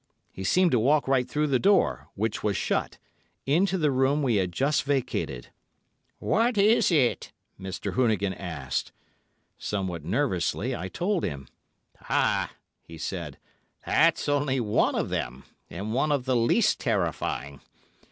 He 0.31 0.43
seemed 0.43 0.71
to 0.71 0.79
walk 0.79 1.07
right 1.07 1.29
through 1.29 1.45
the 1.45 1.59
door, 1.59 2.07
which 2.15 2.41
was 2.41 2.57
shut, 2.57 2.97
into 3.45 3.77
the 3.77 3.91
room 3.91 4.23
we 4.23 4.37
had 4.37 4.51
just 4.51 4.81
vacated. 4.81 5.49
'What 6.17 6.57
is 6.57 6.89
it?' 6.89 7.31
Mr. 7.59 7.93
Hoonigan 7.93 8.33
asked. 8.33 8.91
Somewhat 9.59 10.03
nervously, 10.03 10.75
I 10.75 10.87
told 10.87 11.23
him. 11.23 11.47
'Ah,' 12.09 12.51
he 12.81 12.97
said, 12.97 13.37
'that's 13.85 14.27
only 14.27 14.59
one 14.59 14.95
of 14.95 15.09
them, 15.09 15.43
and 15.69 15.93
one 15.93 16.11
of 16.11 16.25
the 16.25 16.35
least 16.35 16.79
terrifying. 16.79 17.61